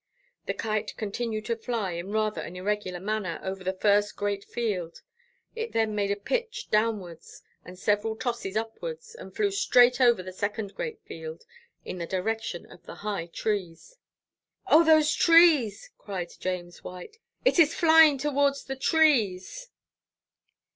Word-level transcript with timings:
The 0.47 0.55
Kite 0.55 0.95
continued 0.97 1.45
to 1.45 1.55
fly 1.55 1.91
in 1.91 2.11
rather 2.11 2.41
an 2.41 2.55
irregular 2.55 2.99
manner 2.99 3.39
over 3.43 3.63
the 3.63 3.71
first 3.73 4.15
great 4.15 4.43
field. 4.43 5.03
It 5.53 5.73
then 5.73 5.93
made 5.93 6.09
a 6.09 6.15
pitch 6.15 6.71
downwards, 6.71 7.43
and 7.63 7.77
several 7.77 8.15
tosses 8.15 8.57
upwards, 8.57 9.13
and 9.13 9.35
flew 9.35 9.51
straight 9.51 10.01
over 10.01 10.23
the 10.23 10.33
second 10.33 10.73
great 10.73 11.03
field, 11.03 11.43
in 11.85 11.99
the 11.99 12.07
direction 12.07 12.65
of 12.65 12.87
the 12.87 12.95
high 13.05 13.27
trees. 13.27 13.97
"O, 14.65 14.83
those 14.83 15.13
trees!" 15.13 15.91
cried 15.99 16.31
James 16.39 16.83
White, 16.83 17.17
"it 17.45 17.59
is 17.59 17.75
flying 17.75 18.17
towards 18.17 18.63
the 18.63 18.75
trees!" 18.75 19.69